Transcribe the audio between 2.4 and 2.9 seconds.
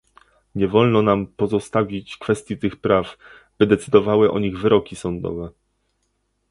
tych